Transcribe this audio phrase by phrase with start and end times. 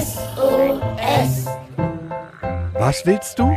[0.00, 1.46] SOS.
[2.74, 3.56] Was willst du?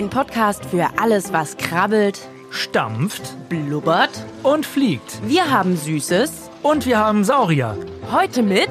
[0.00, 4.08] Ein Podcast für alles, was krabbelt, stampft blubbert.
[4.42, 5.20] und fliegt.
[5.28, 6.48] Wir haben Süßes.
[6.62, 7.76] Und wir haben Saurier,
[8.10, 8.70] Heute mit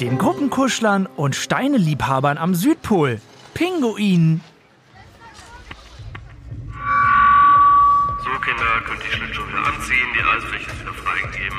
[0.00, 3.20] den Gruppenkuschlern und Steineliebhabern am Südpol.
[3.54, 4.40] Pinguinen.
[8.24, 11.58] So, Kinder, könnt ihr Schlittschuhe wieder anziehen, die Eisfläche ist wieder freigegeben.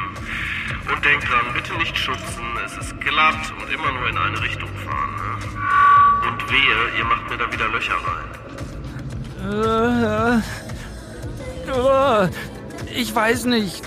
[0.94, 4.70] Und denkt dran, bitte nicht schubsen, es ist glatt und immer nur in eine Richtung
[4.84, 5.16] fahren.
[5.16, 6.28] Ne?
[6.28, 8.35] Und wehe, ihr macht mir da wieder Löcher rein.
[9.46, 10.38] Äh,
[11.72, 12.30] äh,
[12.96, 13.84] ich weiß nicht.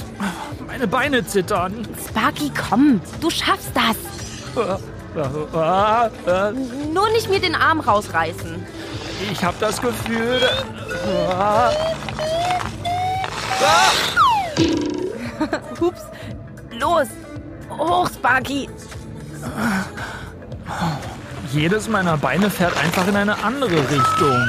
[0.66, 1.86] Meine Beine zittern.
[2.08, 3.00] Sparky, komm.
[3.20, 3.96] Du schaffst das.
[6.92, 8.64] Nur nicht mir den Arm rausreißen.
[9.32, 10.40] Ich habe das Gefühl.
[15.80, 16.02] Hups.
[16.78, 17.08] Los.
[17.76, 18.68] Hoch, Sparky.
[21.52, 24.46] Jedes meiner Beine fährt einfach in eine andere Richtung.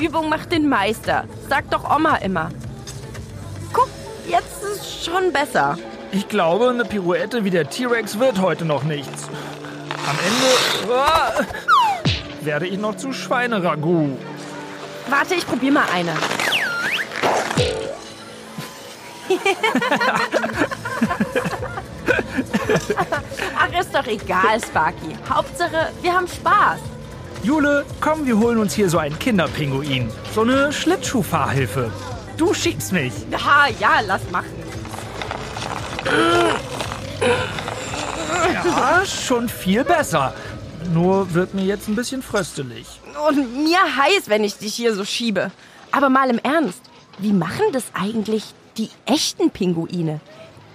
[0.00, 1.24] Übung macht den Meister.
[1.48, 2.50] Sagt doch Oma immer.
[3.72, 3.88] Guck,
[4.28, 5.76] jetzt ist es schon besser.
[6.12, 9.28] Ich glaube, eine Pirouette wie der T-Rex wird heute noch nichts.
[10.08, 11.32] Am Ende ah,
[12.42, 14.16] werde ich noch zu Schweineragout.
[15.08, 16.12] Warte, ich probier mal eine.
[23.58, 25.16] Ach, ist doch egal, Sparky.
[25.28, 26.78] Hauptsache, wir haben Spaß.
[27.42, 30.10] Jule, komm, wir holen uns hier so einen Kinderpinguin.
[30.34, 31.92] So eine Schlittschuhfahrhilfe.
[32.36, 33.12] Du schiebst mich.
[33.30, 34.52] Ja, ja, lass machen.
[38.64, 40.34] Ja, schon viel besser.
[40.92, 42.86] Nur wird mir jetzt ein bisschen fröstelig.
[43.28, 45.50] Und mir heiß, wenn ich dich hier so schiebe.
[45.92, 46.80] Aber mal im Ernst,
[47.18, 48.44] wie machen das eigentlich
[48.76, 50.20] die echten Pinguine?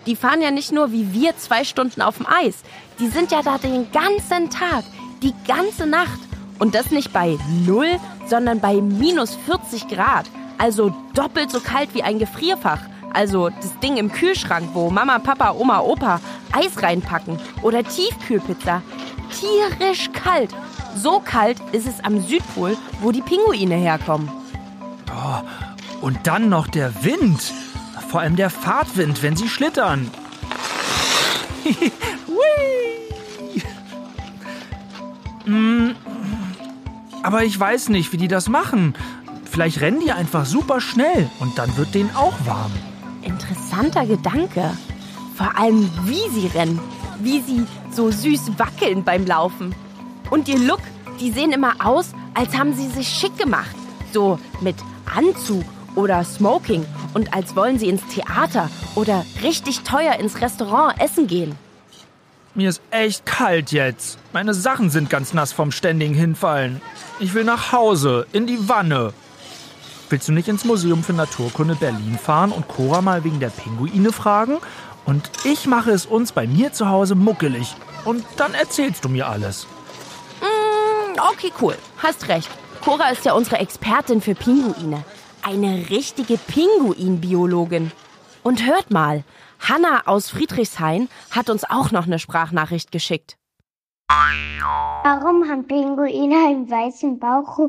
[0.05, 2.55] Die fahren ja nicht nur wie wir zwei Stunden auf dem Eis.
[2.99, 4.83] Die sind ja da den ganzen Tag,
[5.21, 6.19] die ganze Nacht.
[6.63, 10.27] Und das nicht bei null, sondern bei minus 40 Grad.
[10.57, 12.79] Also doppelt so kalt wie ein Gefrierfach.
[13.13, 16.21] Also das Ding im Kühlschrank, wo Mama, Papa, Oma, Opa
[16.53, 17.37] Eis reinpacken.
[17.63, 18.81] Oder Tiefkühlpizza.
[19.37, 20.51] Tierisch kalt.
[20.95, 24.31] So kalt ist es am Südpol, wo die Pinguine herkommen.
[25.99, 27.41] Und dann noch der Wind.
[28.07, 30.09] Vor allem der Fahrtwind, wenn sie schlittern.
[35.45, 35.91] Mm,
[37.23, 38.93] Aber ich weiß nicht, wie die das machen.
[39.49, 42.71] Vielleicht rennen die einfach super schnell und dann wird denen auch warm.
[43.21, 44.69] Interessanter Gedanke.
[45.35, 46.79] Vor allem, wie sie rennen.
[47.19, 49.73] Wie sie so süß wackeln beim Laufen.
[50.29, 50.81] Und ihr Look,
[51.19, 53.75] die sehen immer aus, als haben sie sich schick gemacht.
[54.11, 54.75] So mit
[55.15, 55.63] Anzug
[55.95, 56.85] oder Smoking.
[57.13, 61.55] Und als wollen sie ins Theater oder richtig teuer ins Restaurant essen gehen.
[62.55, 64.19] Mir ist echt kalt jetzt.
[64.31, 66.81] Meine Sachen sind ganz nass vom ständigen Hinfallen.
[67.19, 69.11] Ich will nach Hause, in die Wanne.
[70.09, 74.11] Willst du nicht ins Museum für Naturkunde Berlin fahren und Cora mal wegen der Pinguine
[74.11, 74.59] fragen?
[75.05, 77.75] Und ich mache es uns bei mir zu Hause muckelig.
[78.05, 79.65] Und dann erzählst du mir alles.
[80.39, 81.75] Mm, okay, cool.
[81.97, 82.49] Hast recht.
[82.81, 85.03] Cora ist ja unsere Expertin für Pinguine.
[85.41, 87.91] Eine richtige Pinguinbiologin.
[88.43, 89.23] Und hört mal,
[89.63, 93.37] Hanna aus Friedrichshain hat uns auch noch eine Sprachnachricht geschickt.
[95.03, 97.59] Warum haben Pinguine einen weißen Bauch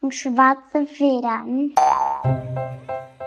[0.00, 1.72] und schwarze Federn?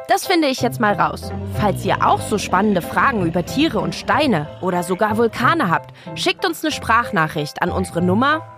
[0.09, 1.31] Das finde ich jetzt mal raus.
[1.62, 6.46] Falls ihr auch so spannende Fragen über Tiere und Steine oder sogar Vulkane habt, schickt
[6.46, 8.56] uns eine Sprachnachricht an unsere Nummer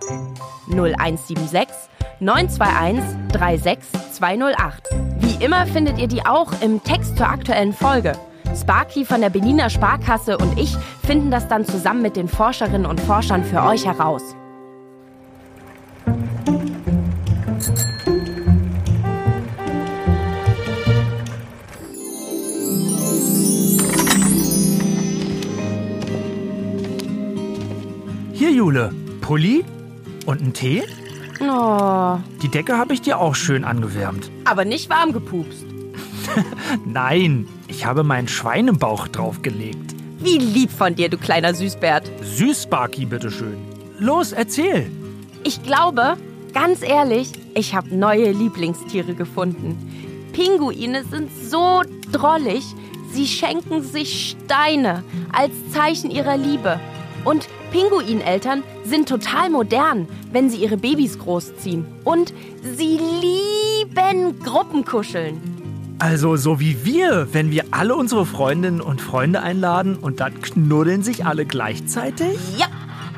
[0.70, 1.68] 0176
[2.18, 4.88] 921 36208.
[5.18, 8.18] Wie immer findet ihr die auch im Text zur aktuellen Folge.
[8.56, 10.76] Sparky von der Berliner Sparkasse und ich
[11.06, 14.22] finden das dann zusammen mit den Forscherinnen und Forschern für euch heraus.
[28.32, 28.92] Hier, Jule.
[29.20, 29.64] Pulli
[30.26, 30.82] und ein Tee?
[31.40, 34.30] Oh, Die Decke habe ich dir auch schön angewärmt.
[34.44, 35.64] aber nicht warm gepupst.
[36.84, 39.94] Nein, ich habe meinen Schweinebauch draufgelegt.
[40.18, 42.10] Wie lieb von dir, du kleiner Süßbert.
[42.22, 43.56] Süß, Sparky, bitteschön.
[43.98, 44.90] Los, erzähl.
[45.44, 46.16] Ich glaube,
[46.54, 49.76] ganz ehrlich, ich habe neue Lieblingstiere gefunden.
[50.32, 51.82] Pinguine sind so
[52.12, 52.64] drollig,
[53.12, 55.02] sie schenken sich Steine
[55.32, 56.80] als Zeichen ihrer Liebe.
[57.24, 61.86] Und Pinguineltern sind total modern, wenn sie ihre Babys großziehen.
[62.04, 62.32] Und
[62.62, 65.51] sie lieben Gruppenkuscheln.
[66.02, 71.04] Also so wie wir, wenn wir alle unsere Freundinnen und Freunde einladen und dann knuddeln
[71.04, 72.36] sich alle gleichzeitig?
[72.58, 72.66] Ja,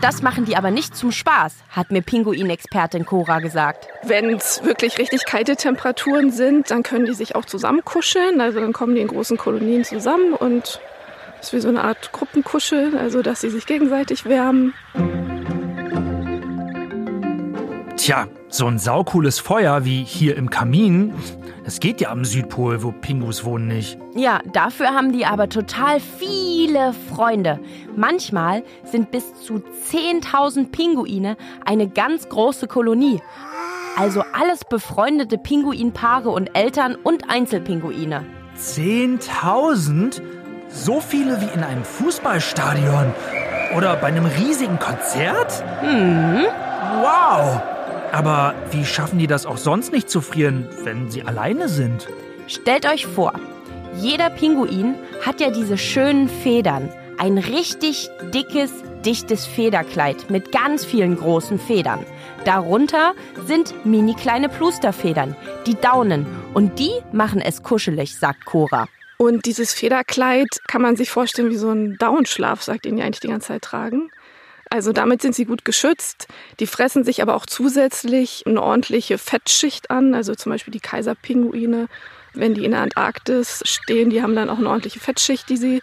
[0.02, 3.88] das machen die aber nicht zum Spaß, hat mir Pinguinexpertin Cora gesagt.
[4.02, 8.42] Wenn es wirklich richtig kalte Temperaturen sind, dann können die sich auch zusammenkuscheln.
[8.42, 10.78] Also dann kommen die in großen Kolonien zusammen und
[11.40, 14.74] es ist wie so eine Art Gruppenkuscheln, also dass sie sich gegenseitig wärmen.
[18.04, 21.14] Tja, so ein saucooles Feuer wie hier im Kamin,
[21.64, 23.96] das geht ja am Südpol, wo Pingus wohnen, nicht.
[24.14, 27.60] Ja, dafür haben die aber total viele Freunde.
[27.96, 33.22] Manchmal sind bis zu 10.000 Pinguine eine ganz große Kolonie.
[33.96, 38.26] Also alles befreundete Pinguinpaare und Eltern und Einzelpinguine.
[38.58, 40.20] 10.000?
[40.68, 43.14] So viele wie in einem Fußballstadion?
[43.78, 45.64] Oder bei einem riesigen Konzert?
[45.80, 46.44] Hm,
[47.00, 47.73] Wow!
[48.14, 52.06] Aber wie schaffen die das auch sonst nicht zu frieren, wenn sie alleine sind?
[52.46, 53.32] Stellt euch vor,
[53.96, 54.94] jeder Pinguin
[55.26, 56.92] hat ja diese schönen Federn.
[57.18, 58.70] Ein richtig dickes,
[59.04, 62.06] dichtes Federkleid mit ganz vielen großen Federn.
[62.44, 63.14] Darunter
[63.46, 65.34] sind mini kleine Plusterfedern,
[65.66, 66.24] die Daunen.
[66.54, 68.86] Und die machen es kuschelig, sagt Cora.
[69.16, 73.20] Und dieses Federkleid kann man sich vorstellen wie so ein Daunenschlaf, sagt ihn ja eigentlich
[73.20, 74.12] die ganze Zeit tragen.
[74.74, 76.26] Also damit sind sie gut geschützt.
[76.58, 80.14] Die fressen sich aber auch zusätzlich eine ordentliche Fettschicht an.
[80.14, 81.86] Also zum Beispiel die Kaiserpinguine,
[82.32, 85.80] wenn die in der Antarktis stehen, die haben dann auch eine ordentliche Fettschicht, die sie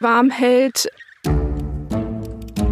[0.00, 0.90] warm hält.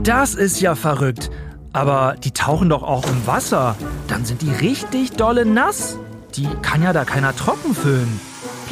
[0.03, 1.31] Das ist ja verrückt.
[1.73, 3.77] Aber die tauchen doch auch im Wasser.
[4.09, 5.97] Dann sind die richtig dolle nass.
[6.35, 8.21] Die kann ja da keiner trocken füllen.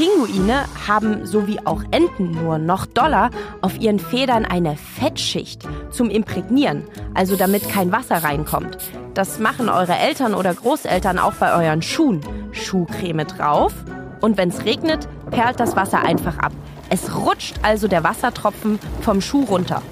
[0.01, 3.29] Pinguine haben, so wie auch Enten nur noch doller,
[3.61, 8.79] auf ihren Federn eine Fettschicht zum Imprägnieren, also damit kein Wasser reinkommt.
[9.13, 12.23] Das machen eure Eltern oder Großeltern auch bei euren Schuhen.
[12.53, 13.75] Schuhcreme drauf
[14.23, 16.53] und wenn es regnet, perlt das Wasser einfach ab.
[16.89, 19.83] Es rutscht also der Wassertropfen vom Schuh runter.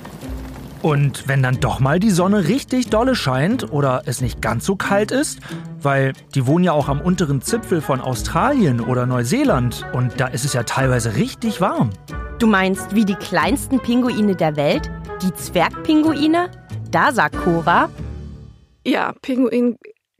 [0.81, 4.77] Und wenn dann doch mal die Sonne richtig dolle scheint oder es nicht ganz so
[4.77, 5.41] kalt ist,
[5.83, 10.45] weil die wohnen ja auch am unteren Zipfel von Australien oder Neuseeland und da ist
[10.45, 11.91] es ja teilweise richtig warm.
[12.39, 14.89] Du meinst wie die kleinsten Pinguine der Welt?
[15.23, 16.51] Die Zwergpinguine?
[16.93, 17.89] Da sagt Cora,
[18.85, 19.77] Ja, Pinguin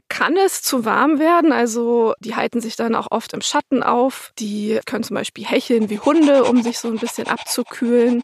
[0.09, 1.53] kann es zu warm werden.
[1.53, 4.33] Also die halten sich dann auch oft im Schatten auf.
[4.39, 8.23] Die können zum Beispiel hecheln wie Hunde, um sich so ein bisschen abzukühlen.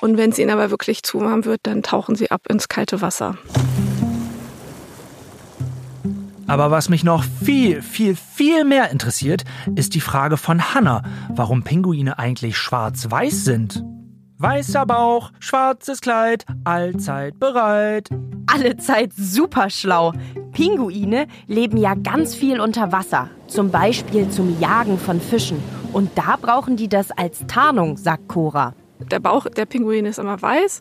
[0.00, 3.00] Und wenn es ihnen aber wirklich zu warm wird, dann tauchen sie ab ins kalte
[3.00, 3.36] Wasser.
[6.48, 9.42] Aber was mich noch viel, viel, viel mehr interessiert,
[9.74, 11.02] ist die Frage von Hannah,
[11.34, 13.82] warum Pinguine eigentlich schwarz-weiß sind.
[14.38, 18.10] Weißer Bauch, schwarzes Kleid, allzeit bereit.
[18.46, 20.12] alle Zeit super schlau.
[20.52, 25.62] Pinguine leben ja ganz viel unter Wasser, zum Beispiel zum Jagen von Fischen.
[25.92, 28.74] Und da brauchen die das als Tarnung, sagt Cora.
[28.98, 30.80] Der Bauch der Pinguine ist immer weiß.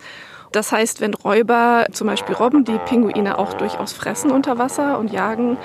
[0.51, 5.11] Das heißt, wenn Räuber, zum Beispiel Robben, die Pinguine auch durchaus fressen unter Wasser und
[5.11, 5.57] jagen,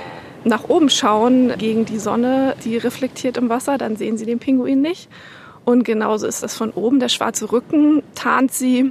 [0.45, 4.81] nach oben schauen gegen die Sonne, die reflektiert im Wasser, dann sehen sie den Pinguin
[4.81, 5.09] nicht.
[5.65, 6.99] Und genauso ist das von oben.
[6.99, 8.91] Der schwarze Rücken tarnt sie,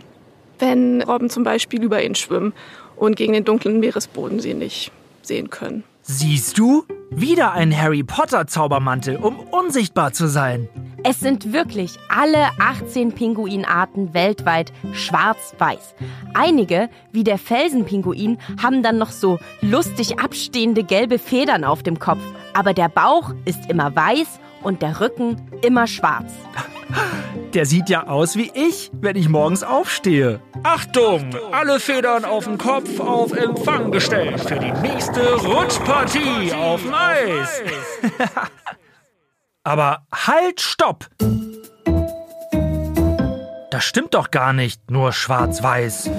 [0.60, 2.53] wenn Robben zum Beispiel über ihn schwimmen
[2.95, 4.91] und gegen den dunklen Meeresboden sie nicht
[5.22, 5.84] sehen können.
[6.03, 6.86] Siehst du?
[7.12, 10.69] Wieder ein Harry Potter Zaubermantel, um unsichtbar zu sein.
[11.03, 15.96] Es sind wirklich alle 18 Pinguinarten weltweit schwarz-weiß.
[16.34, 22.22] Einige, wie der Felsenpinguin, haben dann noch so lustig abstehende gelbe Federn auf dem Kopf.
[22.53, 26.34] Aber der Bauch ist immer weiß und der Rücken immer schwarz.
[27.53, 30.39] Der sieht ja aus wie ich, wenn ich morgens aufstehe.
[30.63, 31.29] Achtung!
[31.51, 37.62] Alle Federn auf den Kopf auf Empfang gestellt für die nächste Rutschpartie auf dem Eis.
[39.63, 41.08] Aber halt, stopp!
[43.72, 46.10] Das stimmt doch gar nicht, nur schwarz-weiß.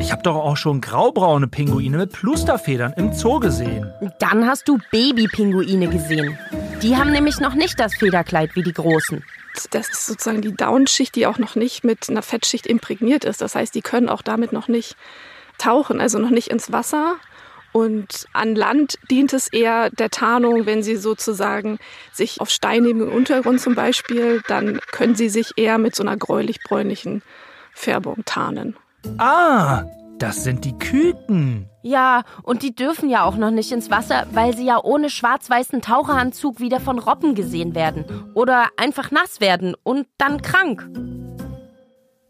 [0.00, 3.90] Ich habe doch auch schon graubraune Pinguine mit Plusterfedern im Zoo gesehen.
[4.18, 6.38] Dann hast du Babypinguine gesehen.
[6.82, 9.24] Die haben nämlich noch nicht das Federkleid wie die großen.
[9.70, 13.40] Das ist sozusagen die Downschicht, die auch noch nicht mit einer Fettschicht imprägniert ist.
[13.40, 14.96] Das heißt, die können auch damit noch nicht
[15.58, 17.16] tauchen, also noch nicht ins Wasser.
[17.72, 21.78] Und an Land dient es eher der Tarnung, wenn sie sozusagen
[22.12, 27.22] sich auf steinigem Untergrund zum Beispiel, dann können sie sich eher mit so einer gräulich-bräunlichen
[27.72, 28.76] Färbung tarnen.
[29.18, 29.84] Ah,
[30.18, 31.66] das sind die Küken.
[31.82, 35.80] Ja, und die dürfen ja auch noch nicht ins Wasser, weil sie ja ohne schwarz-weißen
[35.80, 38.04] Taucheranzug wieder von Robben gesehen werden.
[38.34, 40.86] Oder einfach nass werden und dann krank.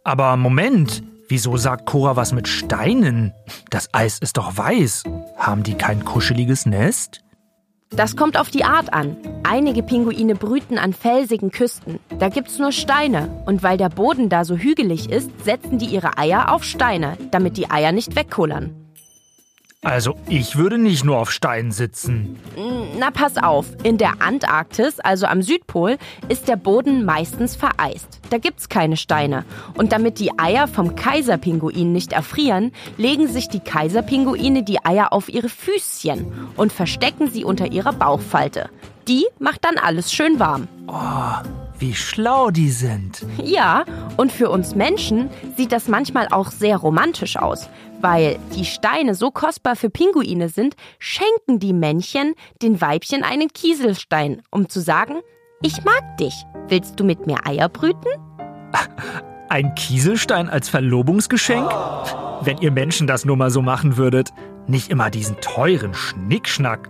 [0.04, 3.32] Aber Moment, wieso sagt Cora was mit Steinen?
[3.70, 5.04] Das Eis ist doch weiß.
[5.36, 7.22] Haben die kein kuscheliges Nest?
[7.90, 9.16] Das kommt auf die Art an.
[9.42, 11.98] Einige Pinguine brüten an felsigen Küsten.
[12.20, 13.42] Da gibt's nur Steine.
[13.46, 17.56] Und weil der Boden da so hügelig ist, setzen die ihre Eier auf Steine, damit
[17.56, 18.79] die Eier nicht wegkullern.
[19.82, 22.38] Also ich würde nicht nur auf Steinen sitzen.
[22.98, 23.66] Na, pass auf.
[23.82, 25.96] In der Antarktis, also am Südpol,
[26.28, 28.20] ist der Boden meistens vereist.
[28.28, 29.46] Da gibt's keine Steine.
[29.74, 35.30] Und damit die Eier vom Kaiserpinguin nicht erfrieren, legen sich die Kaiserpinguine die Eier auf
[35.30, 38.68] ihre Füßchen und verstecken sie unter ihrer Bauchfalte.
[39.08, 40.68] Die macht dann alles schön warm.
[41.80, 43.24] Wie schlau die sind.
[43.42, 43.86] Ja,
[44.18, 47.70] und für uns Menschen sieht das manchmal auch sehr romantisch aus.
[48.02, 54.42] Weil die Steine so kostbar für Pinguine sind, schenken die Männchen den Weibchen einen Kieselstein,
[54.50, 55.20] um zu sagen,
[55.62, 56.34] ich mag dich.
[56.68, 58.10] Willst du mit mir Eier brüten?
[59.48, 61.70] Ein Kieselstein als Verlobungsgeschenk?
[62.42, 64.30] Wenn ihr Menschen das nur mal so machen würdet.
[64.66, 66.88] Nicht immer diesen teuren Schnickschnack.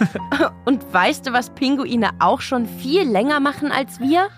[0.64, 4.28] Und weißt du, was Pinguine auch schon viel länger machen als wir?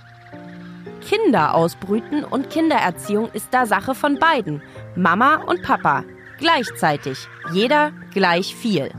[1.01, 4.63] Kinder ausbrüten und Kindererziehung ist da Sache von beiden.
[4.95, 6.05] Mama und Papa.
[6.39, 7.29] Gleichzeitig.
[7.53, 8.91] Jeder gleich viel.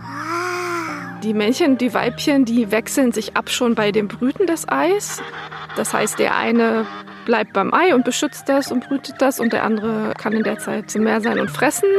[1.24, 5.22] Die Männchen und die Weibchen, die wechseln sich ab schon bei dem Brüten des Eis.
[5.76, 6.86] Das heißt, der eine
[7.26, 10.58] bleibt beim Ei und beschützt das und brütet das und der andere kann in der
[10.58, 11.90] Zeit zum Meer sein und fressen.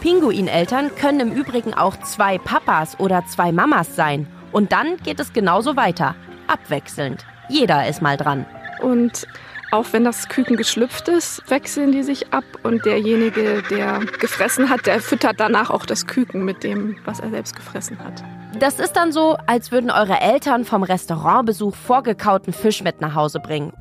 [0.00, 4.26] Pinguineltern können im Übrigen auch zwei Papas oder zwei Mamas sein.
[4.50, 6.14] Und dann geht es genauso weiter.
[6.46, 7.24] Abwechselnd.
[7.48, 8.46] Jeder ist mal dran.
[8.80, 9.26] Und
[9.72, 14.86] auch wenn das Küken geschlüpft ist, wechseln die sich ab und derjenige, der gefressen hat,
[14.86, 18.24] der füttert danach auch das Küken mit dem, was er selbst gefressen hat.
[18.58, 23.38] Das ist dann so, als würden eure Eltern vom Restaurantbesuch vorgekauten Fisch mit nach Hause
[23.38, 23.72] bringen.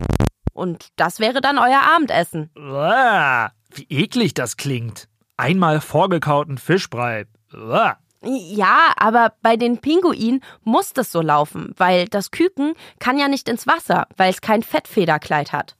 [0.53, 2.51] Und das wäre dann euer Abendessen.
[2.55, 5.07] Uah, Wie eklig das klingt.
[5.39, 7.25] Einmal vorgekauten Fischbrei.
[7.53, 7.95] Uah.
[8.21, 13.47] Ja, aber bei den Pinguinen muss das so laufen, weil das Küken kann ja nicht
[13.47, 15.77] ins Wasser, weil es kein Fettfederkleid hat.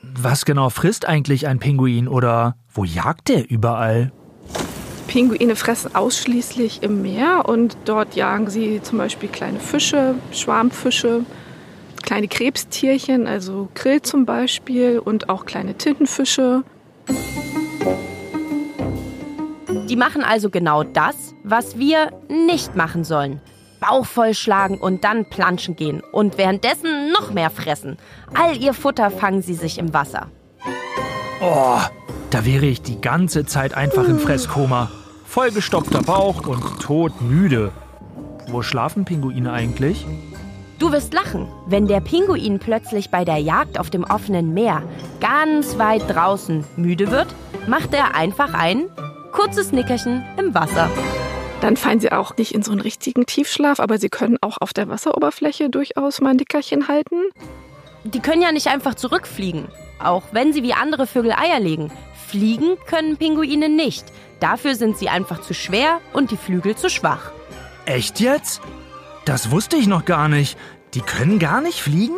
[0.00, 4.12] Was genau frisst eigentlich ein Pinguin oder wo jagt der überall?
[5.08, 11.26] Pinguine fressen ausschließlich im Meer und dort jagen sie zum Beispiel kleine Fische, Schwarmfische,
[12.02, 16.64] kleine Krebstierchen, also Krill zum Beispiel und auch kleine Tintenfische.
[19.88, 23.40] Die machen also genau das, was wir nicht machen sollen.
[23.78, 27.96] Bauch vollschlagen und dann planschen gehen und währenddessen noch mehr fressen.
[28.34, 30.28] All ihr Futter fangen sie sich im Wasser.
[31.40, 31.78] Oh,
[32.30, 34.90] da wäre ich die ganze Zeit einfach im Fresskoma.
[35.24, 37.70] Vollgestopfter Bauch und todmüde.
[38.48, 40.04] Wo schlafen Pinguine eigentlich?
[40.80, 44.82] Du wirst lachen, wenn der Pinguin plötzlich bei der Jagd auf dem offenen Meer
[45.20, 47.28] ganz weit draußen müde wird,
[47.68, 48.84] macht er einfach ein
[49.36, 50.90] kurzes Nickerchen im Wasser.
[51.60, 54.72] Dann fallen sie auch nicht in so einen richtigen Tiefschlaf, aber sie können auch auf
[54.72, 57.16] der Wasseroberfläche durchaus mal ein Nickerchen halten.
[58.04, 59.66] Die können ja nicht einfach zurückfliegen,
[60.02, 61.92] auch wenn sie wie andere Vögel Eier legen.
[62.26, 64.06] Fliegen können Pinguine nicht.
[64.40, 67.30] Dafür sind sie einfach zu schwer und die Flügel zu schwach.
[67.84, 68.62] Echt jetzt?
[69.26, 70.56] Das wusste ich noch gar nicht.
[70.94, 72.16] Die können gar nicht fliegen?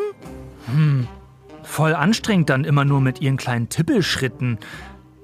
[0.66, 1.08] Hm,
[1.64, 4.58] voll anstrengend dann immer nur mit ihren kleinen Tippelschritten.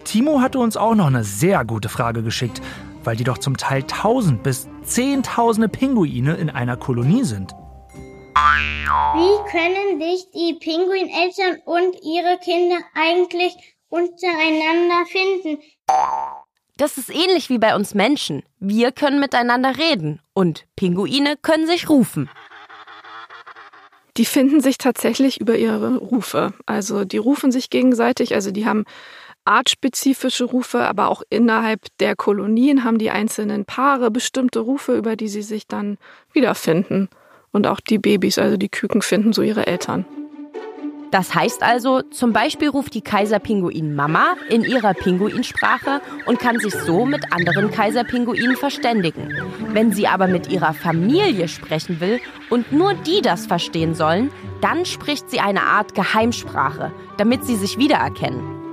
[0.05, 2.61] Timo hatte uns auch noch eine sehr gute Frage geschickt,
[3.03, 7.53] weil die doch zum Teil tausend bis zehntausende Pinguine in einer Kolonie sind.
[8.35, 13.55] Wie können sich die Pinguineltern und ihre Kinder eigentlich
[13.89, 15.63] untereinander finden?
[16.77, 18.43] Das ist ähnlich wie bei uns Menschen.
[18.59, 22.29] Wir können miteinander reden und Pinguine können sich rufen.
[24.17, 26.53] Die finden sich tatsächlich über ihre Rufe.
[26.67, 28.85] Also die rufen sich gegenseitig, also die haben
[29.45, 35.29] artspezifische Rufe, aber auch innerhalb der Kolonien haben die einzelnen Paare bestimmte Rufe, über die
[35.29, 35.99] sie sich dann
[36.33, 37.09] wiederfinden.
[37.53, 40.05] Und auch die Babys, also die Küken, finden so ihre Eltern.
[41.15, 46.75] Das heißt also, zum Beispiel ruft die Kaiserpinguin Mama in ihrer Pinguinsprache und kann sich
[46.75, 49.29] so mit anderen Kaiserpinguinen verständigen.
[49.69, 52.19] Wenn sie aber mit ihrer Familie sprechen will
[52.51, 57.79] und nur die das verstehen sollen, dann spricht sie eine Art Geheimsprache, damit sie sich
[57.79, 58.64] wiedererkennen.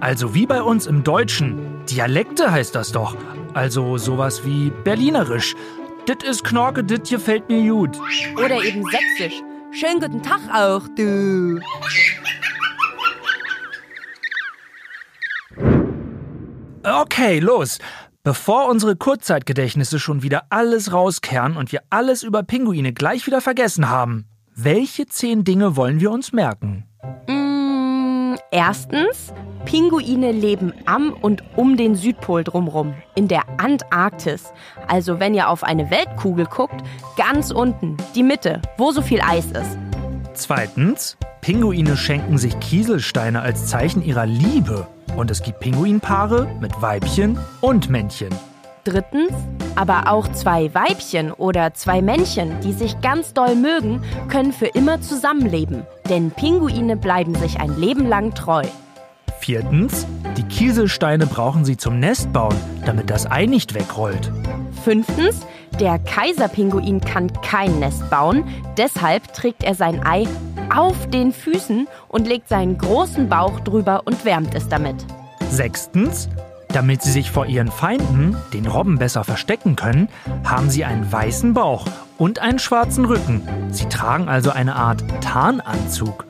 [0.00, 1.84] Also wie bei uns im Deutschen.
[1.86, 3.16] Dialekte heißt das doch.
[3.54, 5.56] Also sowas wie Berlinerisch.
[6.06, 7.98] Dit is Knorke, dit gefällt mir gut.
[8.36, 9.42] Oder eben Sächsisch.
[9.72, 11.60] Schönen guten Tag auch, du.
[16.84, 17.78] Okay, los.
[18.22, 23.88] Bevor unsere Kurzzeitgedächtnisse schon wieder alles rauskehren und wir alles über Pinguine gleich wieder vergessen
[23.88, 26.84] haben, welche zehn Dinge wollen wir uns merken?
[27.26, 27.47] Mm,
[28.50, 29.32] erstens,
[29.64, 34.52] Pinguine leben am und um den Südpol drumrum, in der Antarktis.
[34.86, 36.82] Also wenn ihr auf eine Weltkugel guckt,
[37.16, 39.76] ganz unten, die Mitte, wo so viel Eis ist.
[40.34, 44.86] Zweitens, Pinguine schenken sich Kieselsteine als Zeichen ihrer Liebe.
[45.16, 48.30] Und es gibt Pinguinpaare mit Weibchen und Männchen.
[48.88, 49.34] Drittens,
[49.74, 55.02] aber auch zwei Weibchen oder zwei Männchen, die sich ganz doll mögen, können für immer
[55.02, 55.82] zusammenleben.
[56.08, 58.62] Denn Pinguine bleiben sich ein Leben lang treu.
[59.40, 60.06] Viertens,
[60.38, 64.32] die Kieselsteine brauchen sie zum Nestbauen, damit das Ei nicht wegrollt.
[64.84, 65.46] Fünftens,
[65.78, 68.44] der Kaiserpinguin kann kein Nest bauen,
[68.78, 70.26] deshalb trägt er sein Ei
[70.74, 74.96] auf den Füßen und legt seinen großen Bauch drüber und wärmt es damit.
[75.50, 76.30] Sechstens,
[76.72, 80.08] damit sie sich vor ihren Feinden, den Robben, besser verstecken können,
[80.44, 81.86] haben sie einen weißen Bauch
[82.18, 83.42] und einen schwarzen Rücken.
[83.70, 86.26] Sie tragen also eine Art Tarnanzug.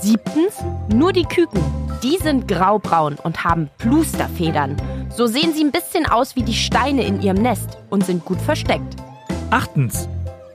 [0.00, 0.54] Siebtens,
[0.92, 1.62] nur die Küken.
[2.02, 4.76] Die sind graubraun und haben Plusterfedern.
[5.14, 8.40] So sehen sie ein bisschen aus wie die Steine in ihrem Nest und sind gut
[8.40, 8.96] versteckt.
[9.50, 10.08] Achtens,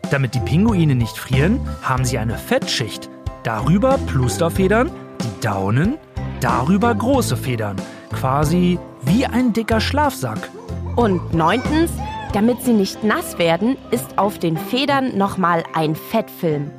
[0.10, 3.10] damit die Pinguine nicht frieren, haben sie eine Fettschicht.
[3.44, 4.89] Darüber Plusterfedern,
[5.22, 5.98] die Daunen,
[6.41, 7.77] darüber große Federn.
[8.12, 10.50] Quasi wie ein dicker Schlafsack.
[10.96, 11.92] Und neuntens,
[12.34, 16.72] damit sie nicht nass werden, ist auf den Federn nochmal ein Fettfilm.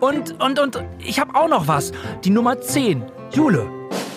[0.00, 1.92] Und, und, und, ich habe auch noch was.
[2.24, 3.02] Die Nummer 10.
[3.32, 3.68] Jule.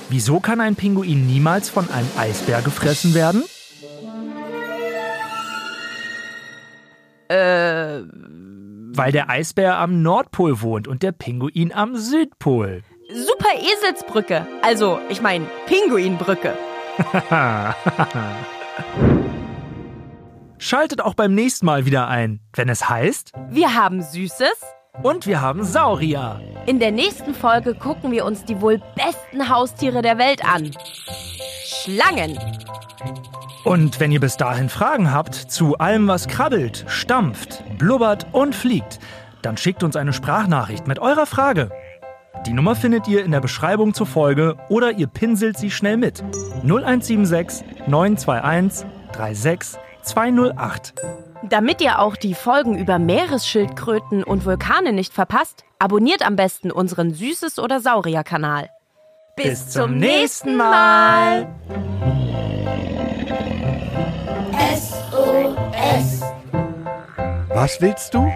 [0.09, 3.43] Wieso kann ein Pinguin niemals von einem Eisbär gefressen werden?
[7.29, 8.01] Äh,
[8.93, 12.83] Weil der Eisbär am Nordpol wohnt und der Pinguin am Südpol.
[13.51, 14.47] Super Eselsbrücke.
[14.61, 16.53] Also, ich meine Pinguinbrücke.
[20.57, 24.53] Schaltet auch beim nächsten Mal wieder ein, wenn es heißt, Wir haben Süßes.
[25.01, 26.39] und wir haben Saurier.
[26.67, 30.71] In der nächsten Folge gucken wir uns die wohl besten Haustiere der Welt an.
[31.65, 32.37] Schlangen.
[33.63, 38.99] Und wenn ihr bis dahin Fragen habt zu allem, was krabbelt, stampft, blubbert und fliegt,
[39.41, 41.71] dann schickt uns eine Sprachnachricht mit eurer Frage.
[42.45, 46.23] Die Nummer findet ihr in der Beschreibung zur Folge oder ihr pinselt sie schnell mit.
[46.63, 50.93] 0176 921 36 208.
[51.43, 57.13] Damit ihr auch die Folgen über Meeresschildkröten und Vulkane nicht verpasst, abonniert am besten unseren
[57.13, 58.69] Süßes oder Saurier-Kanal.
[59.35, 61.47] Bis zum nächsten Mal.
[64.75, 66.21] SOS.
[67.49, 68.31] Was willst du?